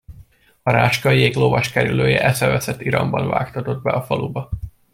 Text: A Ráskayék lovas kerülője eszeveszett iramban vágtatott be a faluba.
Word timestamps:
A 0.61 0.71
Ráskayék 0.71 1.35
lovas 1.35 1.71
kerülője 1.71 2.21
eszeveszett 2.23 2.81
iramban 2.81 3.27
vágtatott 3.27 3.81
be 3.83 3.91
a 3.91 4.03
faluba. 4.03 4.49